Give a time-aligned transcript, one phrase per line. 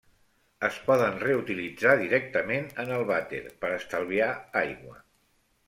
[0.69, 4.33] Es poden reutilitzar directament en el vàter, per estalviar
[4.67, 4.99] aigua.